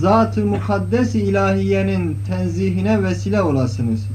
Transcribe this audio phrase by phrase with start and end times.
[0.00, 4.06] zat-ı mukaddes ilahiyenin tenzihine vesile olasınız.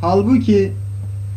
[0.00, 0.72] Halbuki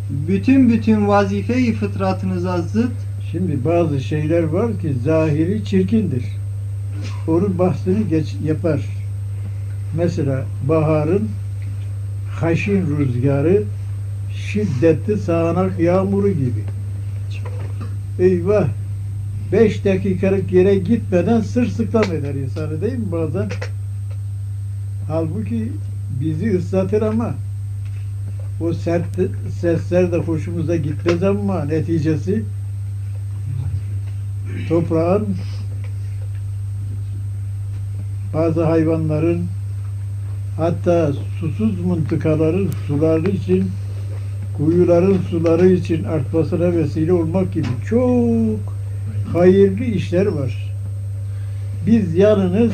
[0.09, 2.91] bütün bütün vazife-i fıtratınıza zıt
[3.31, 6.23] Şimdi bazı şeyler var ki zahiri çirkindir.
[7.27, 8.81] Onun bahsini geç yapar.
[9.97, 11.29] Mesela baharın
[12.31, 13.63] haşin rüzgarı
[14.35, 16.63] şiddetli sağanak yağmuru gibi.
[18.19, 18.67] Eyvah!
[19.51, 23.49] Beş dakikalık yere gitmeden sırsıklam eder insanı değil mi bazen?
[25.07, 25.71] Halbuki
[26.21, 27.33] bizi ıslatır ama
[28.61, 29.05] o sert
[29.59, 32.43] sesler de hoşumuza gitmez ama neticesi
[34.69, 35.27] toprağın
[38.33, 39.45] bazı hayvanların
[40.57, 43.71] hatta susuz mıntıkaların suları için
[44.57, 48.80] kuyuların suları için artmasına vesile olmak gibi çok
[49.33, 50.73] hayırlı işler var.
[51.87, 52.71] Biz yalnız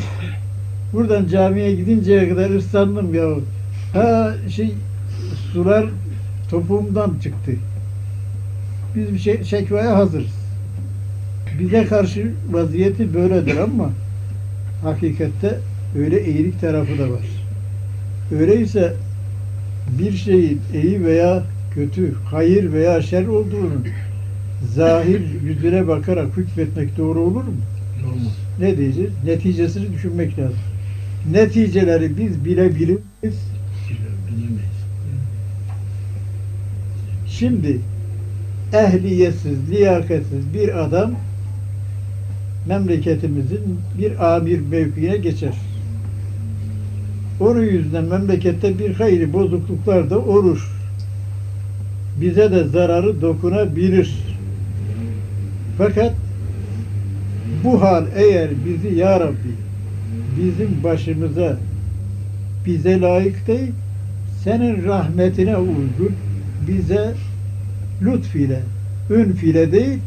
[0.93, 3.27] buradan camiye gidinceye kadar ıslandım ya.
[3.93, 4.73] Ha şey
[5.53, 5.85] sular
[6.49, 7.51] topuğumdan çıktı.
[8.95, 10.37] Biz bir şey şekvaya hazırız.
[11.59, 13.89] Bize karşı vaziyeti böyledir ama
[14.83, 15.59] hakikatte
[15.97, 17.25] öyle iyilik tarafı da var.
[18.39, 18.93] Öyleyse
[19.99, 21.43] bir şeyin iyi veya
[21.75, 23.73] kötü, hayır veya şer olduğunu
[24.75, 27.53] zahir yüzüne bakarak hükmetmek doğru olur mu?
[28.05, 28.37] Olmaz.
[28.59, 29.11] Ne diyeceğiz?
[29.25, 30.57] Neticesini düşünmek lazım.
[31.31, 33.01] Neticeleri biz bilebiliriz.
[33.23, 34.77] Bilemeyiz.
[37.27, 37.79] Şimdi
[38.73, 41.11] ehliyetsiz, liyakatsiz bir adam
[42.67, 45.53] memleketimizin bir amir mevkiine geçer.
[47.39, 50.71] Onun yüzünden memlekette bir hayli bozukluklar da olur.
[52.21, 54.36] Bize de zararı dokunabilir.
[55.77, 56.13] Fakat
[57.63, 59.53] bu hal eğer bizi ya Rabbi
[60.39, 61.57] bizim başımıza
[62.65, 63.71] bize layık değil,
[64.43, 66.11] senin rahmetine uygun
[66.67, 67.13] bize
[68.01, 68.59] lütfiyle,
[69.09, 69.99] ünfiyle değil,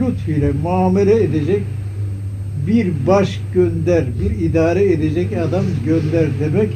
[0.00, 1.62] lütfiyle muamele edecek
[2.66, 6.70] bir baş gönder, bir idare edecek adam gönder demek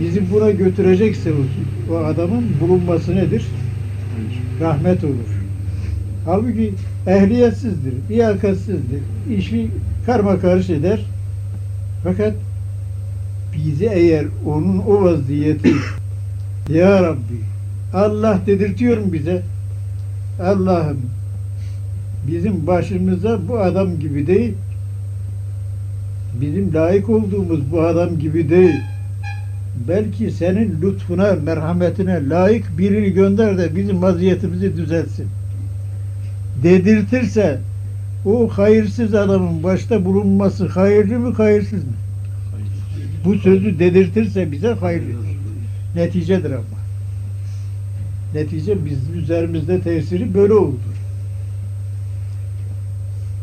[0.00, 3.44] bizi buna götürecekse o, o adamın bulunması nedir?
[4.60, 5.42] Rahmet olur.
[6.24, 6.72] Halbuki
[7.06, 9.02] ehliyetsizdir, liyakatsizdir,
[9.36, 9.70] işi
[10.06, 11.00] karma karış eder.
[12.04, 12.34] Fakat
[13.56, 15.72] bizi eğer onun o vaziyeti
[16.68, 17.40] Ya Rabbi
[17.94, 19.42] Allah dedirtiyorum bize
[20.42, 21.00] Allah'ım
[22.26, 24.54] bizim başımıza bu adam gibi değil
[26.40, 28.80] bizim layık olduğumuz bu adam gibi değil
[29.88, 35.26] belki senin lütfuna, merhametine layık birini gönder de bizim vaziyetimizi düzelsin.
[36.62, 37.60] Dedirtirse
[38.26, 41.92] o hayırsız adamın başta bulunması hayırlı mı, hayırsız mı?
[43.24, 45.28] Bu sözü dedirtirse bize hayırlıdır.
[45.94, 46.82] Neticedir ama.
[48.34, 50.80] Netice bizim üzerimizde tesiri böyle oldu.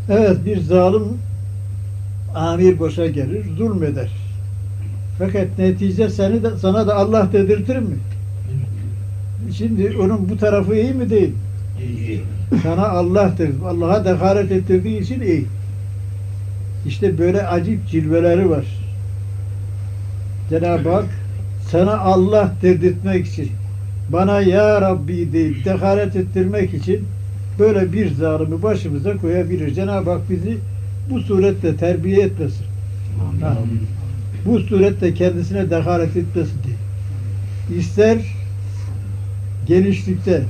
[0.10, 1.04] Evet bir zalim
[2.36, 4.10] amir boşa gelir, zulmeder.
[5.20, 7.96] Fakat netice seni de, sana da Allah dedirtir mi?
[9.58, 11.30] Şimdi onun bu tarafı iyi mi değil?
[11.30, 11.34] İyi,
[11.84, 12.22] iyi.
[12.64, 13.50] Sana Allah'tır.
[13.66, 15.46] Allah'a dekaret ettirdiği için iyi.
[16.86, 18.66] İşte böyle acip cilveleri var.
[20.50, 21.06] Cenab-ı Hak
[21.72, 23.50] sana Allah dedirtmek için
[24.10, 27.06] bana ya Rabbi deyip dekaret ettirmek için
[27.60, 29.74] böyle bir zalimi başımıza koyabilir.
[29.74, 30.58] Cenab-ı Hak bizi
[31.10, 32.66] bu surette terbiye etmesin.
[33.42, 33.58] Ha.
[34.46, 37.80] Bu surette kendisine dekaret etmesin diye.
[37.80, 38.18] İster
[39.68, 40.44] genişlikte,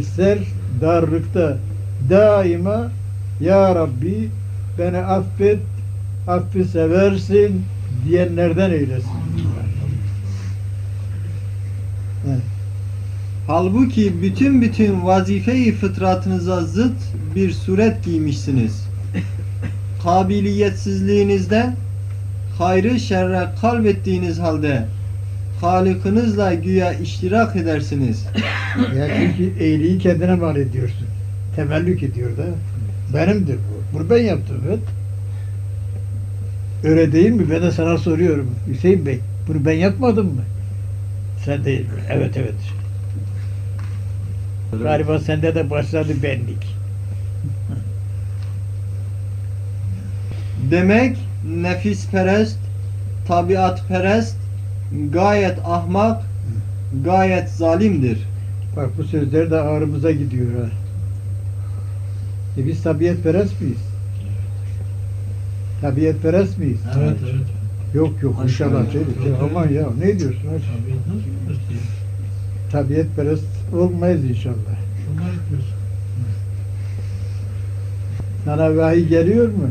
[0.00, 0.38] ister
[0.80, 1.56] darlıkta
[2.10, 2.90] daima
[3.40, 4.28] Ya Rabbi
[4.78, 5.60] beni affet,
[6.26, 7.64] affı seversin
[8.04, 9.10] diyenlerden eylesin.
[13.46, 16.96] Halbuki bütün bütün vazife-i fıtratınıza zıt
[17.34, 18.86] bir suret giymişsiniz.
[20.02, 21.76] Kabiliyetsizliğinizden
[22.58, 24.86] hayrı şerre kalbettiğiniz halde
[25.60, 28.26] Halıkınızla güya iştirak edersiniz.
[28.98, 31.06] Ya çünkü iyiliği kendine mal ediyorsun.
[31.56, 32.46] Temellük ediyor da.
[33.14, 33.98] Benimdir bu.
[33.98, 34.78] Bunu ben yaptım evet.
[36.84, 37.50] Öyle değil mi?
[37.50, 38.50] Ben de sana soruyorum.
[38.68, 40.42] Hüseyin Bey, bunu ben yapmadım mı?
[41.44, 42.54] Sen de evet evet.
[44.82, 46.76] Galiba sende de başladı benlik.
[50.70, 51.16] Demek
[51.56, 52.58] nefisperest,
[53.28, 54.36] tabiatperest,
[55.12, 56.22] gayet ahmak,
[57.04, 58.18] gayet zalimdir.
[58.76, 60.68] Bak bu sözler de ağrımıza gidiyor ha.
[62.58, 63.78] E biz tabiatperest miyiz?
[65.80, 66.78] Tabiatperest miyiz?
[66.98, 67.46] Evet evet.
[67.94, 69.06] Yok yok inşallah değil.
[69.42, 70.40] Aman ya ne diyorsun?
[72.72, 74.76] Tabiatperest olmayız inşallah.
[78.44, 79.70] Sana vahiy geliyor mu?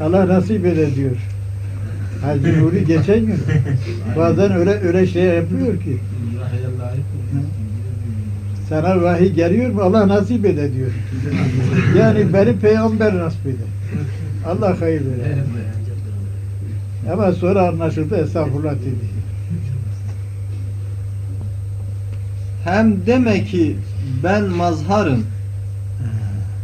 [0.00, 1.16] Allah nasip ede diyor.
[2.22, 3.38] Hacı Nuri geçen gün
[4.16, 5.98] bazen öyle öyle şey yapıyor ki
[8.70, 10.90] sana vahiy geliyor mu Allah nasip ede diyor.
[11.98, 13.68] Yani beni peygamber nasip eder.
[14.46, 15.38] Allah hayır verir.
[17.12, 19.10] Ama sonra anlaşıldı estağfurullah dedi.
[22.64, 23.76] Hem deme ki
[24.22, 25.24] ben mazharım.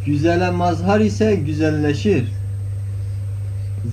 [0.07, 2.25] Güzele mazhar ise güzelleşir.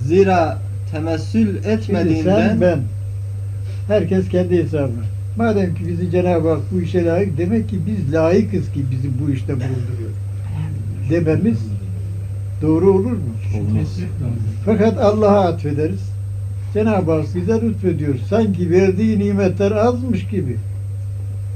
[0.06, 0.58] Zira
[0.94, 2.78] temessül Şimdi sen etmediğinden ben
[3.88, 5.04] herkes kendi hesabına.
[5.36, 9.30] Madem ki bizi Cenab-ı Hak bu işe layık demek ki biz layıkız ki bizi bu
[9.30, 10.10] işte bulunduruyor.
[11.10, 11.58] Dememiz
[12.62, 13.34] doğru olur mu?
[13.54, 14.04] Lazım.
[14.64, 16.00] Fakat Allah'a atfederiz.
[16.74, 18.14] Cenab-ı Hak bize lütfediyor.
[18.28, 20.56] Sanki verdiği nimetler azmış gibi.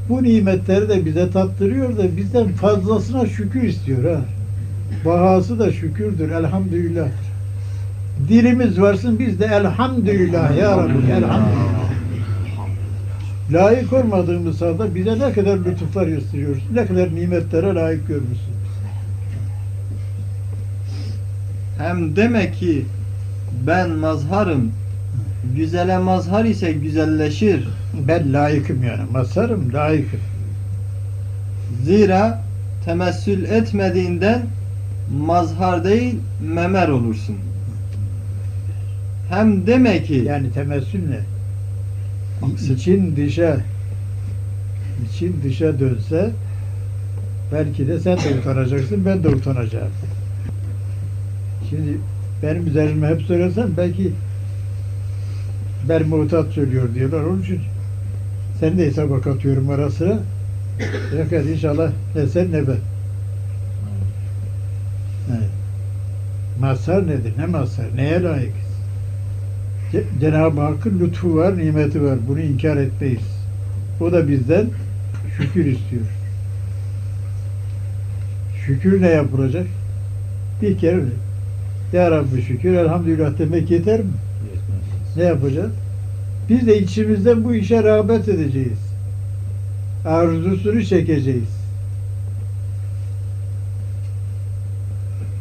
[0.09, 4.21] Bu nimetleri de bize tattırıyor da bizden fazlasına şükür istiyor ha.
[5.05, 7.09] Bahası da şükürdür elhamdülillah.
[8.29, 11.89] Dilimiz varsın biz de elhamdülillah ya Rabbi elhamdülillah.
[13.53, 18.59] Layık olmadığımız halde bize ne kadar lütuflar gösteriyorsun, ne kadar nimetlere layık görmüşsün.
[21.79, 22.85] hem deme ki
[23.67, 24.73] ben mazharım.
[25.57, 27.69] Güzele mazhar ise güzelleşir.
[28.09, 30.21] Ben layıkım yani, masarım layıkım.
[31.85, 32.43] Zira
[32.85, 34.43] temessül etmediğinden
[35.19, 37.37] mazhar değil memer olursun.
[39.29, 41.21] Hem deme ki Yani temessül ne?
[42.43, 42.73] Aksi.
[42.73, 43.57] İçin dışa
[45.09, 46.31] için dışa dönse
[47.53, 49.91] belki de sen de utanacaksın, ben de utanacağım.
[51.71, 51.99] Şimdi
[52.43, 54.13] benim üzerime hep söylesem belki
[55.89, 57.23] ben muhtat söylüyor diyorlar.
[57.23, 57.61] Onun için
[58.61, 60.19] seni de hesaba katıyorum ara sıra.
[61.23, 62.79] Fakat inşallah ne sen ne ben.
[65.31, 65.51] Evet.
[66.61, 67.33] Mazhar nedir?
[67.39, 67.97] Ne mazhar?
[67.97, 68.68] Neye layıkız?
[69.93, 72.19] Ce- Cenab-ı Hakk'ın lütfu var, nimeti var.
[72.29, 73.39] Bunu inkar etmeyiz.
[74.01, 74.67] O da bizden
[75.37, 76.03] şükür istiyor.
[78.67, 79.67] Şükür ne yapılacak?
[80.63, 81.03] Bir kere?
[81.93, 84.11] Ya Rabbi şükür, elhamdülillah demek yeter mi?
[85.17, 85.71] Ne yapacağız?
[86.49, 88.79] Biz de içimizden bu işe rağbet edeceğiz.
[90.05, 91.59] Arzusunu çekeceğiz.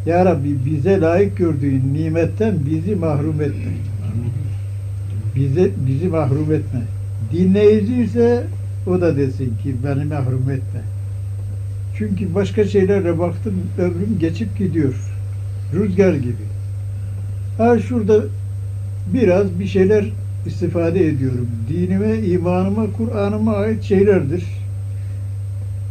[0.06, 3.72] Ya Rabbi bize layık gördüğün nimetten bizi mahrum etme.
[5.36, 6.82] Bize, bizi mahrum etme.
[7.32, 8.44] Dinleyici ise
[8.88, 10.82] o da desin ki beni mahrum etme.
[11.98, 14.94] Çünkü başka şeylerle baktım ömrüm geçip gidiyor.
[15.74, 16.48] Rüzgar gibi.
[17.58, 18.24] Ha şurada
[19.14, 20.06] biraz bir şeyler
[20.46, 21.48] istifade ediyorum.
[21.70, 24.44] Dinime, imanıma, Kur'an'ıma ait şeylerdir.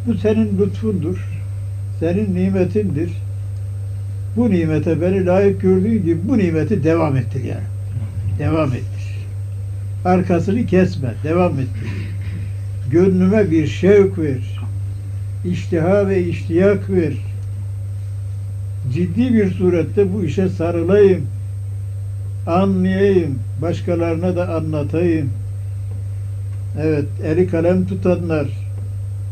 [0.06, 1.28] Bu senin lütfundur.
[2.00, 3.10] Senin nimetindir.
[4.36, 7.75] Bu nimete beni layık gördüğün gibi bu nimeti devam ettir yani.
[8.38, 9.16] Devam ettir.
[10.04, 11.92] Arkasını kesme, devam ettir.
[12.90, 14.60] Gönlüme bir şevk ver.
[15.44, 17.12] İştiha ve iştiyak ver.
[18.94, 21.26] Ciddi bir surette bu işe sarılayım.
[22.46, 23.38] Anlayayım.
[23.62, 25.30] Başkalarına da anlatayım.
[26.80, 28.46] Evet, eli kalem tutanlar,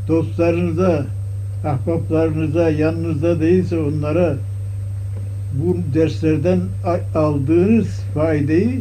[0.09, 1.07] dostlarınıza,
[1.67, 4.37] ahbaplarınıza, yanınızda değilse onlara
[5.55, 6.61] bu derslerden
[7.15, 8.81] aldığınız faydayı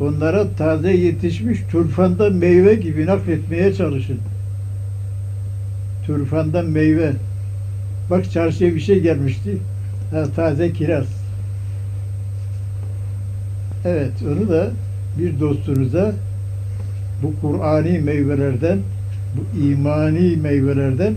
[0.00, 4.18] onlara taze yetişmiş turfanda meyve gibi nakletmeye çalışın.
[6.06, 7.12] Turfandan meyve.
[8.10, 9.58] Bak çarşıya bir şey gelmişti.
[10.10, 11.06] Ha, taze kiraz.
[13.84, 14.70] Evet, onu da
[15.18, 16.12] bir dostunuza
[17.22, 18.78] bu Kur'ani meyvelerden,
[19.36, 21.14] bu imani meyvelerden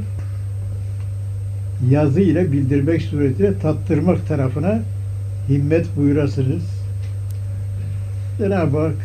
[1.90, 4.80] yazı ile bildirmek suretiyle tattırmak tarafına
[5.50, 6.79] himmet buyurasınız.
[8.40, 8.96] Cenab-ı Hak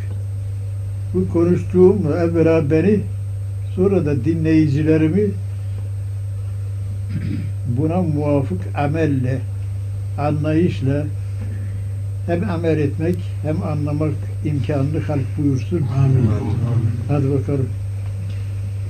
[1.15, 3.01] bu konuştuğum evvela beni
[3.77, 5.23] sonra da dinleyicilerimi
[7.79, 9.41] buna muvafık amelle,
[10.19, 11.07] anlayışla
[12.27, 14.15] hem amel etmek hem anlamak
[14.45, 15.83] imkanını halk buyursun.
[15.99, 16.31] Amin.
[17.09, 17.69] Hadi bakalım.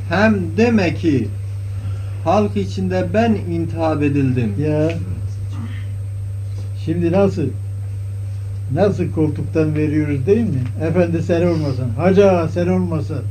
[0.09, 1.29] hem deme ki
[2.25, 4.55] halk içinde ben intihap edildim.
[4.59, 4.93] Ya
[6.85, 7.49] şimdi nasıl?
[8.73, 10.63] Nasıl koltuktan veriyoruz değil mi?
[10.83, 13.23] Efendi sen olmasan, hacı ağa sen olmasan.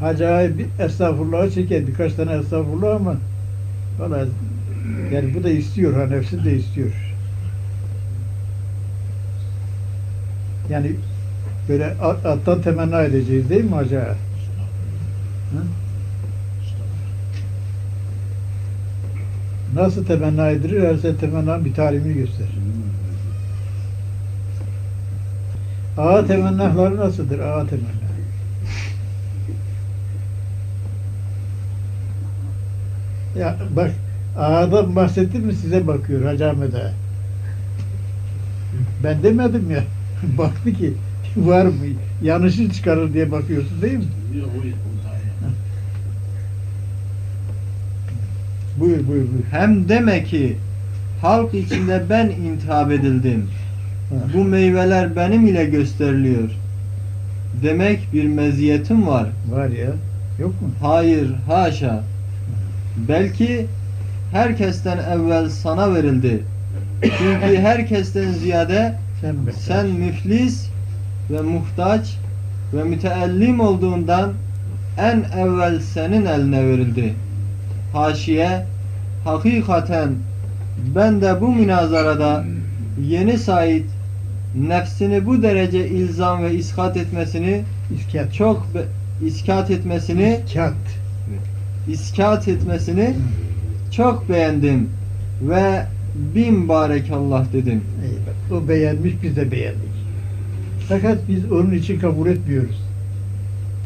[0.00, 3.16] Hacı ağa bir estağfurullah çeker, birkaç tane estağfurullah ama
[3.98, 4.26] valla
[5.12, 6.90] Yani bu da istiyor, ha nefsin de istiyor.
[10.70, 10.92] Yani
[11.68, 14.16] böyle at- attan temenna edeceğiz değil mi acaba?
[15.52, 15.62] Hı?
[19.74, 20.82] Nasıl temenna edilir?
[20.82, 22.46] Her sen temennanın bir talimini göster.
[25.98, 27.38] Ağa temennahları nasıldır?
[27.38, 28.10] Ağa temenna.
[33.38, 33.90] Ya bak
[34.38, 36.92] ağadan bahsettim mi size bakıyor Hacı Ahmet Ağa.
[39.04, 39.84] Ben demedim ya.
[40.38, 40.94] Baktı ki
[41.36, 41.72] var mı?
[42.22, 44.04] Yanlışı çıkarır diye bakıyorsun değil mi?
[48.80, 49.44] Buyur buyur buyur.
[49.50, 50.56] Hem deme ki
[51.22, 53.48] halk içinde ben intihap edildim.
[54.34, 56.50] Bu meyveler benim ile gösteriliyor.
[57.62, 59.26] Demek bir meziyetim var.
[59.50, 59.90] Var ya.
[60.38, 60.68] Yok mu?
[60.80, 62.02] Hayır, haşa.
[63.08, 63.66] Belki
[64.32, 66.42] herkesten evvel sana verildi.
[67.02, 70.68] Çünkü herkesten ziyade Sen sen müflis
[71.30, 72.16] ve muhtaç
[72.72, 74.32] ve müteellim olduğundan
[74.98, 77.14] en evvel senin eline verildi.
[77.92, 78.66] Haşiye,
[79.24, 80.10] hakikaten
[80.94, 82.44] ben de bu münazarada
[83.02, 83.84] yeni Said
[84.54, 87.62] nefsini bu derece ilzam ve iskat etmesini
[87.96, 88.34] İskat.
[88.34, 88.66] çok
[89.26, 90.74] iskat etmesini İskat.
[91.88, 93.14] iskat etmesini
[93.90, 94.88] çok beğendim
[95.42, 95.86] ve
[96.34, 97.80] bin barekallah dedim.
[98.04, 98.64] Eyvallah.
[98.64, 99.90] O beğenmiş biz de beğendik.
[100.88, 102.80] Fakat biz onun için kabul etmiyoruz.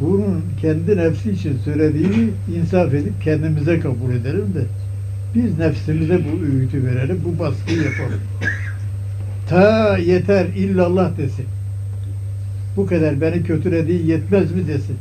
[0.01, 4.65] Bunun kendi nefsi için söylediğini insaf edip kendimize kabul edelim de
[5.35, 8.21] biz nefsimize bu öğütü verelim, bu baskıyı yapalım.
[9.49, 11.47] Ta yeter illallah desin.
[12.77, 14.97] Bu kadar beni kötülediği yetmez mi desin.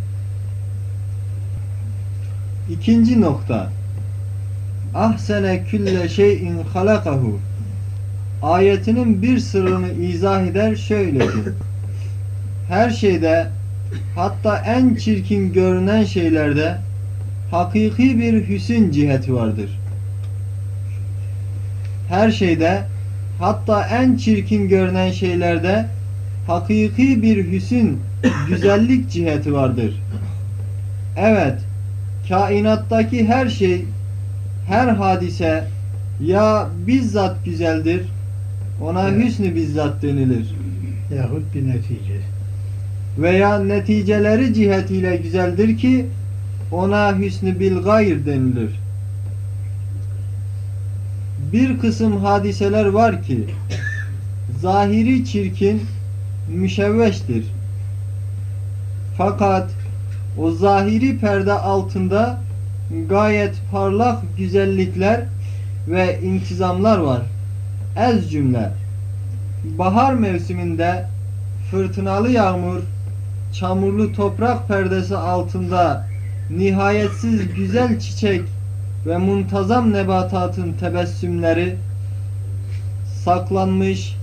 [2.70, 3.70] İkinci nokta.
[4.96, 7.40] Ahsene külle şeyin halakahu.
[8.42, 11.42] Ayetinin bir sırrını izah eder şöyle ki.
[12.68, 13.48] Her şeyde
[14.16, 16.78] hatta en çirkin görünen şeylerde
[17.52, 19.80] hakiki bir hüsün ciheti vardır.
[22.10, 22.84] Her şeyde
[23.44, 25.86] hatta en çirkin görünen şeylerde
[26.48, 28.00] hakiki bir hüsün,
[28.50, 30.02] güzellik ciheti vardır.
[31.18, 31.60] Evet,
[32.30, 33.86] kainattaki her şey,
[34.68, 35.64] her hadise
[36.22, 38.02] ya bizzat güzeldir,
[38.82, 39.26] ona Evet.
[39.26, 40.56] hüsnü bizzat denilir.
[41.16, 42.20] Yahut bir netice.
[43.18, 46.06] Veya neticeleri cihetiyle güzeldir ki
[46.72, 48.83] ona hüsnü bil gayr denilir.
[51.54, 53.46] Bir kısım hadiseler var ki
[54.62, 55.82] zahiri çirkin,
[56.50, 57.46] müşevveştir.
[59.18, 59.70] Fakat
[60.38, 62.40] o zahiri perde altında
[63.10, 65.24] gayet parlak güzellikler
[65.88, 67.22] ve intizamlar var.
[67.98, 68.72] Ez cümle.
[69.78, 71.06] Bahar mevsiminde
[71.72, 72.80] fırtınalı yağmur,
[73.54, 76.08] çamurlu toprak perdesi altında
[76.50, 78.42] nihayetsiz güzel çiçek
[79.06, 81.76] ve muntazam nebatatın tebessümleri
[83.24, 84.16] saklanmış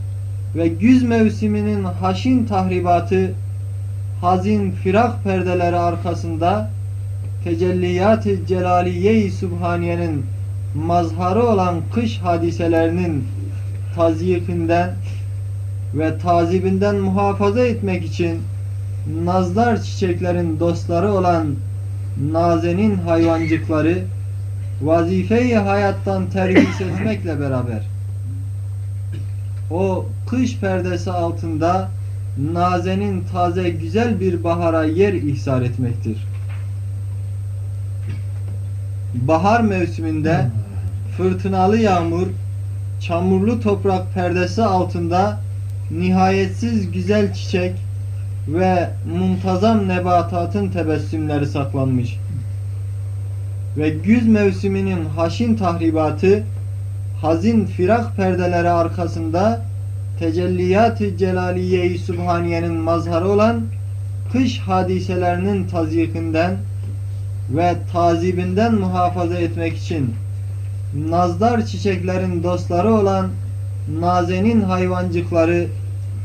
[0.57, 3.33] ve güz mevsiminin haşin tahribatı
[4.21, 6.71] hazin firak perdeleri arkasında
[7.45, 10.25] tecelliyat-ı celaliye-i subhaniyenin
[10.75, 13.25] mazharı olan kış hadiselerinin
[13.95, 14.91] tazyikinden
[15.95, 18.39] ve tazibinden muhafaza etmek için
[19.25, 21.47] nazlar çiçeklerin dostları olan
[22.33, 23.99] nazenin hayvancıkları
[24.83, 27.83] vazifeyi hayattan terhis etmekle beraber
[29.71, 31.89] o kış perdesi altında
[32.53, 36.27] nazenin taze güzel bir bahara yer ihsar etmektir.
[39.15, 40.47] Bahar mevsiminde
[41.17, 42.27] fırtınalı yağmur,
[43.01, 45.41] çamurlu toprak perdesi altında
[45.91, 47.77] nihayetsiz güzel çiçek
[48.49, 52.19] ve muntazam nebatatın tebessümleri saklanmış.
[53.77, 56.43] Ve güz mevsiminin haşin tahribatı
[57.23, 59.61] hazin firak perdeleri arkasında
[60.19, 63.61] tecelliyat-ı celaliye-i subhaniyenin mazharı olan
[64.33, 66.57] kış hadiselerinin tazyikinden
[67.51, 70.15] ve tazibinden muhafaza etmek için
[71.09, 73.29] nazdar çiçeklerin dostları olan
[74.01, 75.67] nazenin hayvancıkları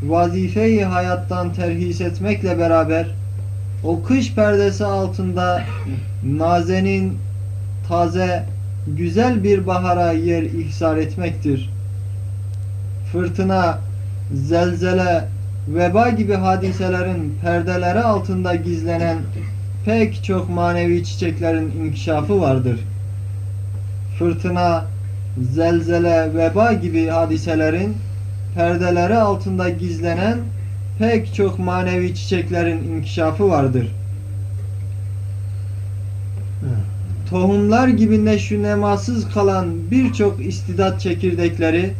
[0.03, 3.07] vazifeyi hayattan terhis etmekle beraber
[3.83, 5.63] o kış perdesi altında
[6.23, 7.17] nazenin
[7.87, 8.43] taze
[8.87, 11.69] güzel bir bahara yer ihsar etmektir.
[13.11, 13.79] Fırtına,
[14.33, 15.25] zelzele,
[15.67, 19.17] veba gibi hadiselerin perdeleri altında gizlenen
[19.85, 22.79] pek çok manevi çiçeklerin inkişafı vardır.
[24.19, 24.85] Fırtına,
[25.51, 27.97] zelzele, veba gibi hadiselerin
[28.55, 30.37] perdeleri altında gizlenen
[30.99, 33.87] pek çok manevi çiçeklerin inkişafı vardır.
[37.29, 41.93] Tohumlar gibi neşü nemasız kalan birçok istidat çekirdekleri,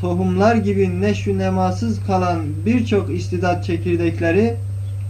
[0.00, 4.54] tohumlar gibi neşü nemasız kalan birçok istidat çekirdekleri,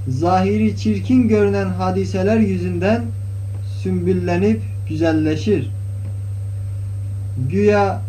[0.09, 3.03] zahiri çirkin görünen hadiseler yüzünden
[3.83, 5.71] sümbüllenip güzelleşir.
[7.51, 8.03] Güya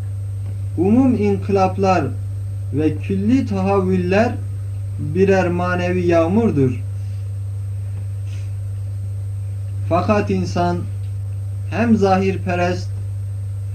[0.78, 2.06] umum inkılaplar
[2.74, 4.32] ve külli tahavvüller
[5.00, 6.82] birer manevi yağmurdur.
[9.90, 10.78] Fakat insan
[11.78, 12.90] hem zahirperest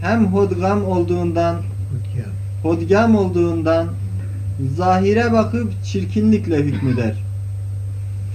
[0.01, 1.57] hem hodgam olduğundan
[2.63, 3.89] hodgam olduğundan
[4.77, 7.15] zahire bakıp çirkinlikle hükmeder.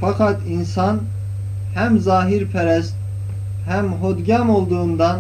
[0.02, 1.00] Fakat insan
[1.74, 2.96] hem zahirperest
[3.66, 5.20] hem hodgam olduğundan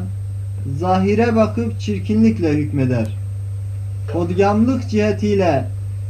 [0.79, 3.17] zahire bakıp çirkinlikle hükmeder.
[4.13, 5.65] Hodgamlık cihetiyle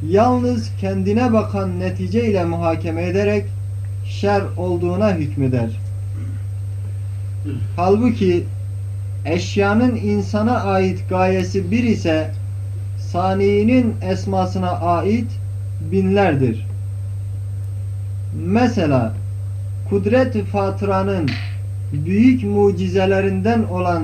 [0.09, 3.45] yalnız kendine bakan netice ile muhakeme ederek
[4.05, 5.82] şer olduğuna hükmeder.
[7.75, 8.43] Halbuki
[9.25, 12.31] eşyanın insana ait gayesi bir ise
[12.97, 15.27] saniinin esmasına ait
[15.91, 16.65] binlerdir.
[18.45, 19.13] Mesela
[19.89, 21.29] kudret-i fatıranın
[21.93, 24.03] büyük mucizelerinden olan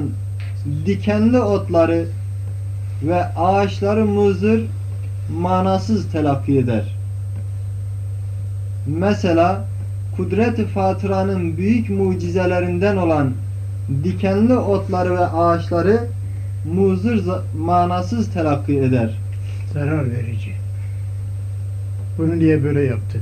[0.86, 2.06] dikenli otları
[3.04, 4.62] ve ağaçları muzır
[5.32, 6.96] manasız telakki eder.
[8.88, 9.66] Mesela
[10.20, 13.32] kudret-i fatıranın büyük mucizelerinden olan
[14.04, 16.08] dikenli otları ve ağaçları
[16.74, 17.26] muzır
[17.58, 19.18] manasız telakki eder.
[19.74, 20.54] Zarar verici.
[22.18, 23.22] Bunu niye böyle yaptın?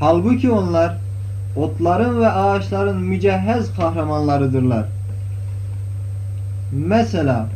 [0.00, 0.96] Halbuki onlar
[1.56, 4.86] otların ve ağaçların mücehhez kahramanlarıdırlar.
[6.72, 7.48] Mesela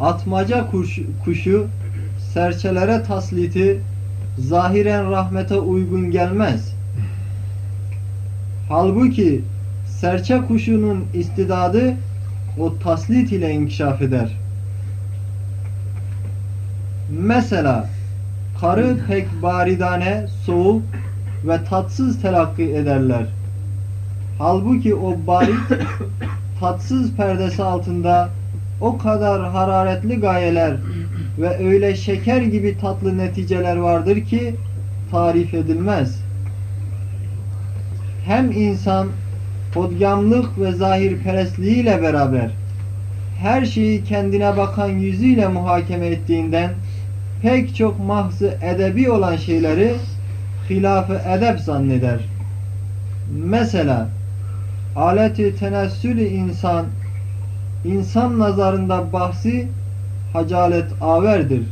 [0.00, 1.66] atmaca kuşu, kuşu
[2.34, 3.80] serçelere tasliti
[4.38, 6.72] zahiren rahmete uygun gelmez.
[8.68, 9.42] Halbuki
[9.86, 11.94] serçe kuşunun istidadı
[12.58, 14.36] o taslit ile inkişaf eder.
[17.10, 17.86] Mesela
[18.60, 20.82] karı pek baridane, soğuk
[21.44, 23.26] ve tatsız telakki ederler.
[24.38, 25.82] Halbuki o barit,
[26.60, 28.28] tatsız perdesi altında
[28.80, 30.76] o kadar hararetli gayeler
[31.38, 34.54] ve öyle şeker gibi tatlı neticeler vardır ki
[35.10, 36.20] tarif edilmez.
[38.24, 39.08] Hem insan
[39.74, 42.50] hodgamlık ve zahirperestliğiyle beraber
[43.38, 46.70] her şeyi kendine bakan yüzüyle muhakeme ettiğinden
[47.42, 49.94] pek çok mahzı edebi olan şeyleri
[50.70, 52.20] hilafı edep zanneder.
[53.44, 54.08] Mesela
[54.96, 56.86] aleti tenessülü insan
[57.84, 59.68] insan nazarında bahsi
[60.32, 61.62] hacalet averdir.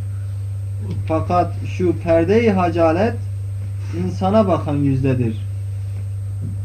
[1.08, 3.16] Fakat şu perde-i hacalet
[4.04, 5.46] insana bakan yüzdedir.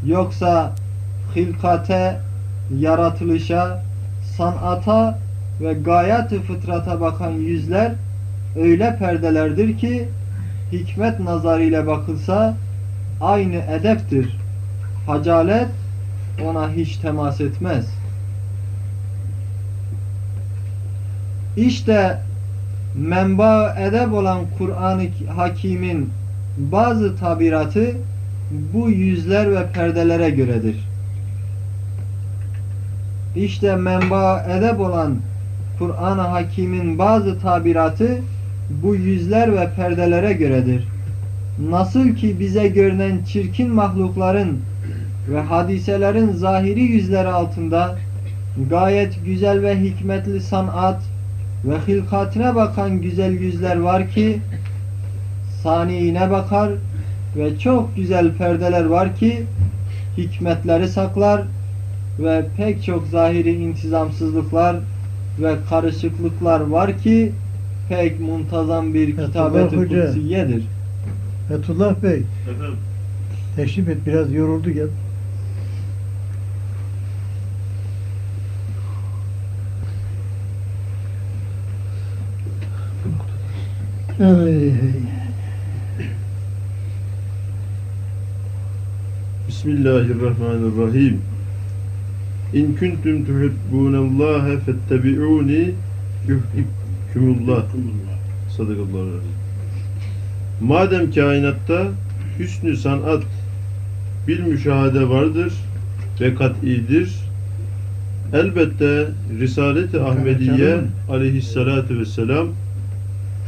[0.06, 0.72] Yoksa
[1.36, 2.20] hilkate,
[2.80, 3.84] yaratılışa,
[4.38, 5.20] sanata
[5.62, 7.92] ve gayet-i fıtrata bakan yüzler
[8.56, 10.08] öyle perdelerdir ki
[10.72, 12.56] hikmet nazarıyla bakılsa
[13.22, 14.38] aynı edeptir.
[15.08, 15.68] Hacalet
[16.46, 18.01] ona hiç temas etmez.
[21.58, 22.18] İşte
[22.96, 26.10] menba edep olan Kur'an-ı Hakim'in
[26.58, 27.92] bazı tabiratı
[28.74, 30.76] bu yüzler ve perdelere göredir.
[33.36, 35.16] İşte menba edep olan
[35.80, 38.08] Kur'an-ı Hakim'in bazı tabiratı
[38.84, 40.88] bu yüzler ve perdelere göredir.
[41.70, 44.60] Nasıl ki bize görünen çirkin mahlukların
[45.30, 47.98] ve hadiselerin zahiri yüzleri altında
[48.70, 51.02] gayet güzel ve hikmetli sanat
[51.66, 54.40] ve hilkatine bakan güzel yüzler var ki
[55.64, 56.72] saniine bakar
[57.38, 59.44] ve çok güzel perdeler var ki
[60.18, 61.44] hikmetleri saklar
[62.20, 64.76] ve pek çok zahiri intizamsızlıklar
[65.40, 67.32] ve karışıklıklar var ki
[67.90, 70.64] pek muntazam bir kitabet-i kutsiyedir.
[71.48, 72.76] Fethullah Bey Efendim,
[73.56, 74.88] teşrif et biraz yoruldu gel.
[84.22, 84.72] Ay,
[89.48, 91.22] Bismillahirrahmanirrahim.
[92.54, 95.72] İn kuntum tuhibbunallaha fettebi'uni
[96.28, 97.66] yuhibbukumullah.
[98.58, 99.34] Sadakallahu aleyhi.
[100.62, 101.88] Madem kainatta
[102.40, 103.24] hüsnü sanat
[104.28, 105.54] bir müşahede vardır
[106.22, 107.16] ve kat'idir.
[108.34, 109.08] Elbette
[109.40, 110.80] Risalet-i Ahmediye
[111.10, 112.48] aleyhissalatu vesselam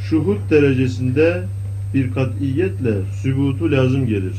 [0.10, 1.44] şuhud derecesinde
[1.94, 4.36] bir katiyetle sübutu lazım gelir.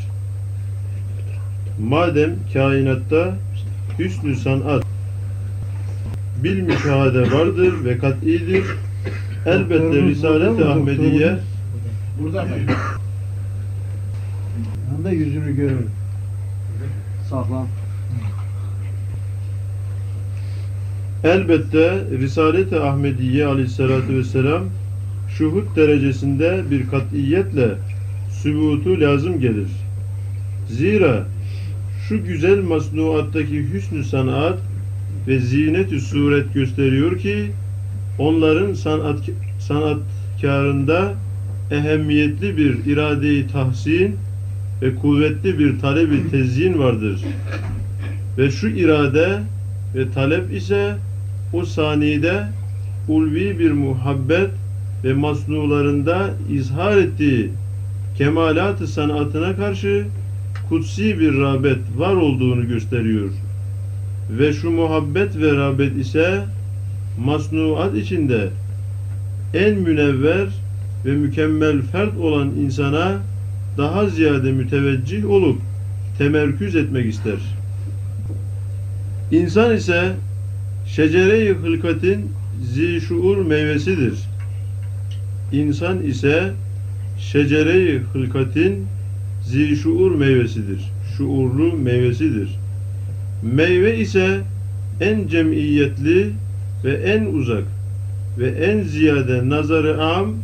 [1.80, 3.34] Madem kainatta
[3.98, 4.84] hüsnü sanat
[6.44, 8.64] bil müşahede vardır ve kat'idir.
[9.46, 10.64] Elbette Risalet-i?
[10.64, 11.36] Ahmediye?
[12.20, 12.50] Burada mı?
[14.98, 15.90] Anda yüzünü görürüm.
[17.30, 17.68] Sağlam.
[21.24, 24.62] Elbette Risalet-i Ahmediye aleyhissalatu vesselam
[25.38, 27.68] şuhud derecesinde bir katiyetle
[28.30, 29.68] sübutu lazım gelir.
[30.68, 31.26] Zira
[32.08, 34.58] şu güzel masnuattaki hüsnü sanat
[35.28, 37.50] ve zinet-i suret gösteriyor ki
[38.18, 39.18] onların sanat
[39.58, 41.14] sanatkarında
[41.70, 44.16] ehemmiyetli bir irade-i tahsin
[44.82, 47.24] ve kuvvetli bir talebi tezyin vardır.
[48.38, 49.40] Ve şu irade
[49.94, 50.96] ve talep ise
[51.52, 52.46] o saniyede
[53.08, 54.50] ulvi bir muhabbet
[55.04, 57.50] ve masnularında izhar ettiği
[58.18, 60.06] kemalat-ı sanatına karşı
[60.68, 63.30] kutsi bir rağbet var olduğunu gösteriyor.
[64.30, 66.44] Ve şu muhabbet ve rağbet ise
[67.24, 68.48] masnuat içinde
[69.54, 70.48] en münevver
[71.04, 73.18] ve mükemmel fert olan insana
[73.78, 75.60] daha ziyade müteveccih olup
[76.18, 77.38] temerküz etmek ister.
[79.30, 80.12] İnsan ise
[80.86, 82.32] şecere-i hılkatin
[82.72, 84.33] zişuur meyvesidir.
[85.54, 86.52] İnsan ise
[87.18, 88.86] şecere-i hılkatin
[89.44, 90.80] zişuur meyvesidir.
[91.16, 92.58] Şuurlu meyvesidir.
[93.42, 94.40] Meyve ise
[95.00, 96.30] en cemiyetli
[96.84, 97.64] ve en uzak
[98.38, 100.34] ve en ziyade nazarı am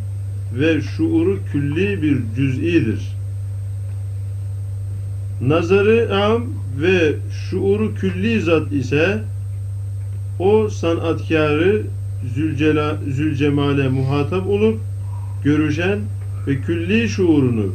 [0.59, 3.01] ve şuuru külli bir cüz'idir.
[5.43, 6.45] Nazarı am
[6.81, 9.19] ve şuuru külli zat ise
[10.39, 11.83] o sanatkarı
[12.35, 14.81] Zülcela, Zülcemal'e muhatap olup
[15.45, 15.99] görüşen
[16.47, 17.75] ve külli şuurunu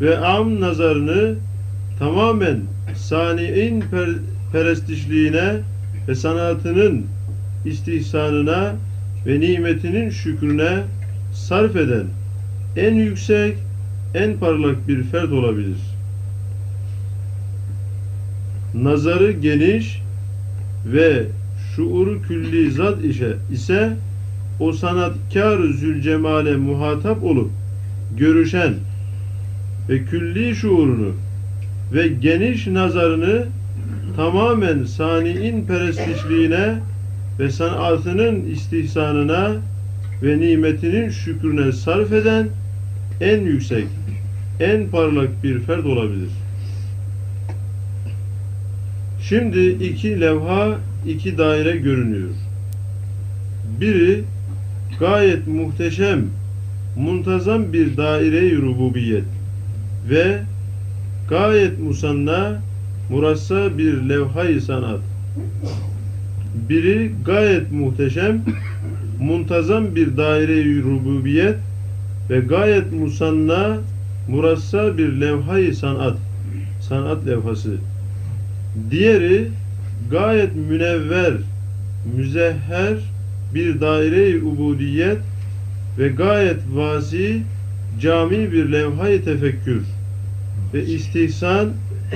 [0.00, 1.34] ve am nazarını
[1.98, 2.60] tamamen
[2.94, 4.08] sani'in per,
[4.52, 5.54] perestişliğine
[6.08, 7.06] ve sanatının
[7.64, 8.76] istihsanına
[9.26, 10.78] ve nimetinin şükrüne
[11.32, 12.06] sarf eden
[12.76, 13.56] en yüksek,
[14.14, 15.78] en parlak bir fert olabilir.
[18.74, 20.02] Nazarı geniş
[20.86, 21.26] ve
[21.76, 22.96] şuuru külli zat
[23.50, 23.96] ise
[24.60, 27.50] o sanatkar Zülcemal'e muhatap olup
[28.16, 28.74] görüşen
[29.88, 31.12] ve külli şuurunu
[31.92, 33.46] ve geniş nazarını
[34.16, 36.74] tamamen sani'in perestişliğine
[37.38, 39.52] ve sanatının istihsanına
[40.22, 42.48] ve nimetinin şükrüne sarf eden
[43.20, 43.86] en yüksek,
[44.60, 46.28] en parlak bir fert olabilir.
[49.22, 52.30] Şimdi iki levha, iki daire görünüyor.
[53.80, 54.24] Biri
[55.00, 56.24] gayet muhteşem,
[56.96, 59.24] muntazam bir daire-i rububiyet
[60.10, 60.40] ve
[61.28, 62.60] gayet musanna,
[63.10, 65.00] murassa bir levha-i sanat.
[66.68, 68.42] Biri gayet muhteşem,
[69.20, 71.56] muntazam bir daire-i rububiyet
[72.30, 73.78] ve gayet musanna,
[74.28, 76.16] murassa bir levha-i sanat.
[76.80, 77.76] Sanat levhası.
[78.90, 79.48] Diğeri
[80.10, 81.32] gayet münevver,
[82.16, 83.09] müzehher
[83.54, 85.18] bir daire-i ubudiyet
[85.98, 87.42] ve gayet vasi,
[88.00, 89.82] cami bir levha-i tefekkür
[90.74, 91.70] ve istihsan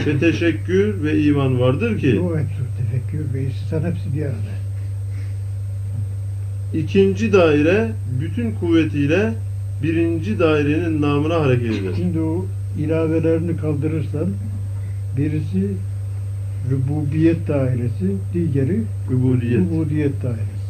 [0.07, 4.55] ve teşekkür ve iman vardır ki O eksik tefekkür ve istisna hepsi bir arada.
[6.75, 9.33] ikinci daire bütün kuvvetiyle
[9.83, 11.93] birinci dairenin namına hareket eder.
[11.97, 12.47] Şimdi o
[12.79, 14.27] ilavelerini kaldırırsan
[15.17, 15.69] birisi
[16.71, 18.81] rububiyet dairesi, diğeri
[19.13, 19.61] Ubudiyet.
[19.61, 20.64] ubudiyet dairesi.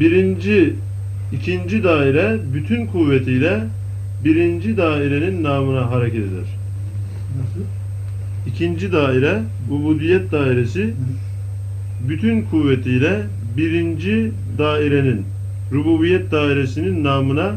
[0.00, 0.74] Birinci,
[1.32, 3.60] ikinci daire bütün kuvvetiyle
[4.24, 6.48] birinci dairenin namına hareket eder.
[7.38, 7.60] Nasıl?
[8.46, 10.94] İkinci daire, ubudiyet dairesi
[12.08, 13.20] bütün kuvvetiyle
[13.56, 15.24] birinci dairenin,
[15.72, 17.56] rububiyet dairesinin namına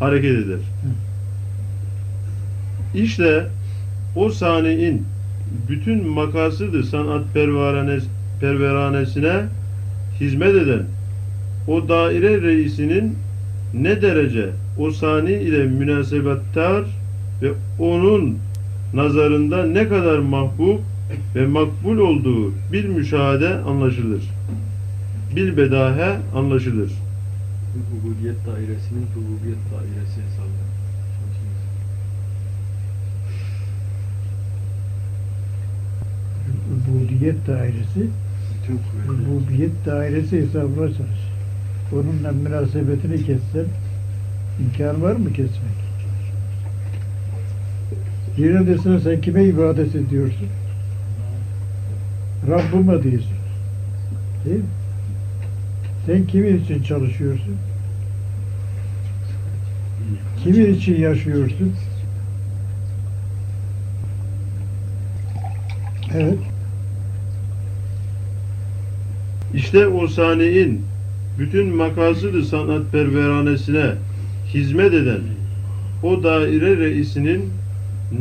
[0.00, 0.60] hareket eder.
[2.94, 3.46] İşte
[4.16, 5.02] o sani'in
[5.68, 8.04] bütün makasıdı sanat pervaranes,
[8.40, 9.34] perveranesine
[10.20, 10.82] hizmet eden
[11.66, 13.16] o daire reisinin
[13.74, 16.84] ne derece o sani ile münasebettar
[17.42, 18.38] ve onun
[18.94, 20.78] nazarında ne kadar mahbub
[21.34, 24.22] ve makbul olduğu bir müşahede anlaşılır.
[25.36, 26.92] Bil bedahe anlaşılır.
[27.76, 30.60] Rububiyet dairesinin rububiyet dairesi hesabı.
[36.90, 38.10] Ubudiyet dairesi,
[39.08, 41.30] ubudiyet dairesi hesabına çalış.
[41.92, 43.66] Onunla münasebetini kessen,
[44.60, 45.80] imkan var mı kesmek?
[48.38, 50.48] Birine desene sen kime ibadet ediyorsun?
[52.48, 53.32] Rabbime diyorsun.
[54.44, 54.64] Değil mi?
[56.06, 57.56] Sen kimin için çalışıyorsun?
[60.44, 61.74] Kimin için yaşıyorsun?
[66.14, 66.38] Evet.
[69.54, 70.84] İşte o saniin
[71.38, 73.92] bütün makasıdı sanatperveranesine
[74.54, 75.20] hizmet eden
[76.02, 77.50] o daire reisinin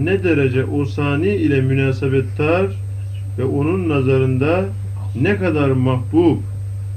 [0.03, 2.67] ne derece o sani ile münasebettar
[3.37, 4.65] ve onun nazarında
[5.21, 6.37] ne kadar mahbub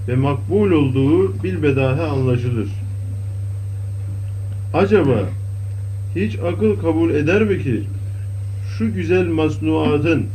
[0.09, 2.68] ve makbul olduğu bilbedahe anlaşılır.
[4.75, 5.18] Acaba
[6.16, 7.83] hiç akıl kabul eder mi ki
[8.79, 10.27] şu güzel masnuatın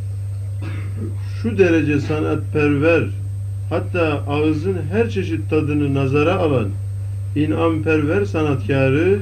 [1.41, 3.03] şu derece sanatperver
[3.69, 6.69] hatta ağızın her çeşit tadını nazara alan
[7.36, 9.19] inamperver sanatkarı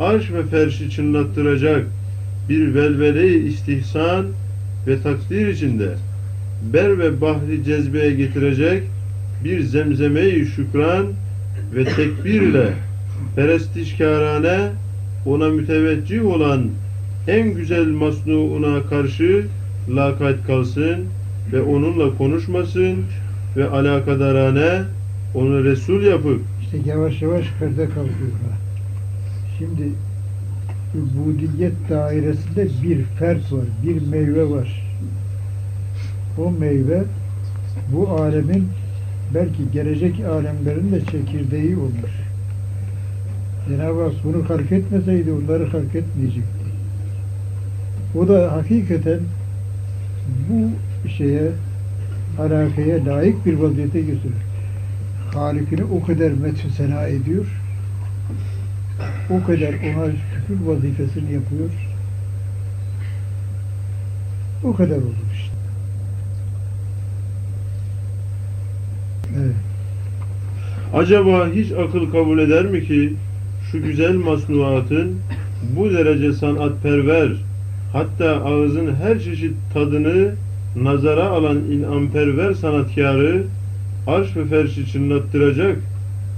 [0.00, 1.86] arş ve ferşi çınlattıracak
[2.48, 4.26] bir velvele-i istihsan
[4.86, 5.94] ve takdir içinde
[6.72, 8.82] ber ve bahri cezbeye getirecek
[9.44, 11.06] bir zemzeme-i şükran
[11.74, 12.72] ve tekbir ile
[13.36, 14.58] perestişkarane
[15.26, 16.66] ona müteveccih olan
[17.28, 19.46] en güzel masnuuna karşı
[19.96, 21.04] lakayt kalsın
[21.52, 22.96] ve onunla konuşmasın
[23.56, 24.82] ve alakadarane
[25.34, 28.32] onu Resul yapıp İşte yavaş yavaş perde kalkıyor.
[28.32, 28.56] ha.
[29.58, 29.88] Şimdi
[30.94, 34.82] ubudiyet dairesinde bir fert var, bir meyve var.
[36.38, 37.02] O meyve
[37.92, 38.68] bu alemin
[39.34, 42.10] belki gelecek alemlerin de çekirdeği olur.
[43.68, 46.68] Cenab-ı Hak bunu fark etmeseydi onları fark etmeyecekti.
[48.18, 49.20] O da hakikaten
[50.48, 50.70] bu
[51.08, 51.50] şeye
[52.38, 54.34] alakaya layık bir vaziyete getirir.
[55.34, 57.46] Halikini o kadar metü sena ediyor.
[59.30, 61.70] O kadar ona şükür vazifesini yapıyor.
[64.64, 65.54] O kadar olur işte.
[69.38, 69.54] Evet.
[70.94, 73.14] Acaba hiç akıl kabul eder mi ki
[73.70, 75.18] şu güzel masnuatın
[75.76, 77.32] bu derece sanatperver
[77.92, 80.34] hatta ağızın her çeşit tadını
[80.84, 83.42] nazara alan inamperver sanatkarı
[84.06, 85.76] arş ve ferşi çınlattıracak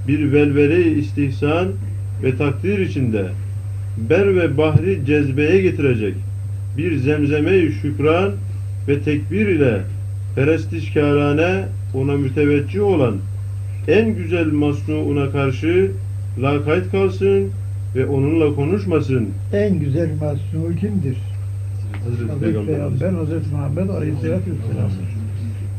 [0.08, 1.68] bir velvele istihsan
[2.22, 3.26] ve takdir içinde
[4.10, 6.14] ber ve bahri cezbeye getirecek
[6.76, 8.32] bir zemzeme-i şükran
[8.88, 9.80] ve tekbir ile
[10.34, 13.16] perestişkarane ona müteveccih olan
[13.88, 15.90] en güzel masnuuna karşı
[16.42, 17.50] lakayt kalsın
[17.94, 19.28] ve onunla konuşmasın.
[19.52, 21.16] En güzel masnu kimdir?
[22.04, 23.12] Hazreti Peygamber.
[23.12, 24.90] Hazreti Muhammed Aleyhisselatü Vesselam.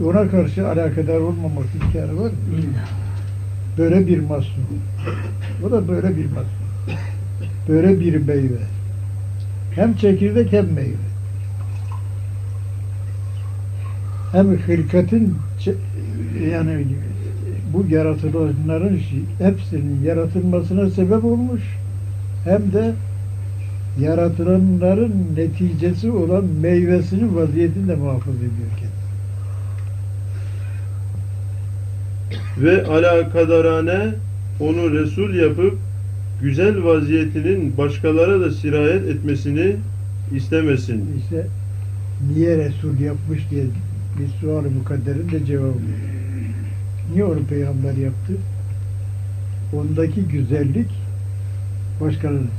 [0.05, 2.31] Ona karşı alakadar olmamak imkanı var?
[3.77, 4.63] Böyle bir masnu.
[5.67, 6.97] O da böyle bir masnu.
[7.67, 8.61] Böyle bir meyve.
[9.75, 11.11] Hem çekirdek hem meyve.
[14.31, 15.75] Hem hırkatın çe-
[16.51, 16.85] yani
[17.73, 18.99] bu yaratılanların
[19.37, 21.61] hepsinin yaratılmasına sebep olmuş.
[22.43, 22.93] Hem de
[23.99, 29.01] yaratılanların neticesi olan meyvesinin vaziyetini de muhafaza ediyor kendisi.
[32.57, 34.13] Ve alakadarane
[34.59, 35.77] onu Resul yapıp
[36.41, 39.75] güzel vaziyetinin başkalara da sirayet etmesini
[40.35, 41.05] istemesin.
[41.23, 41.47] İşte
[42.33, 43.63] niye Resul yapmış diye
[44.19, 45.73] bir sual-ı mukadderin de cevabı.
[47.13, 48.33] Niye onu peygamber yaptı?
[49.73, 50.89] Ondaki güzellik
[52.01, 52.49] başkalarının.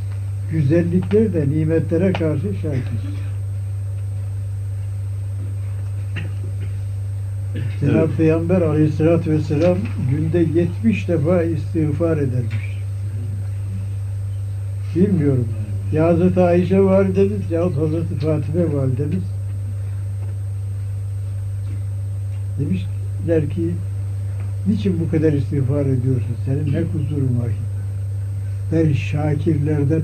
[0.52, 3.22] Güzellikler de nimetlere karşı şahittir.
[7.80, 8.16] Cenab-ı Evet.
[8.16, 9.78] Peygamber aleyhissalatü vesselam
[10.10, 12.78] günde 70 defa istiğfar edermiş.
[14.96, 15.48] Bilmiyorum.
[15.92, 19.22] Ya Hazreti Ayşe validemiz yahut Hazreti Fatime validemiz
[22.58, 23.70] demişler ki
[24.66, 26.36] niçin bu kadar istiğfar ediyorsun?
[26.46, 27.56] Senin ne kusurun var ki?
[28.72, 30.02] Ben şakirlerden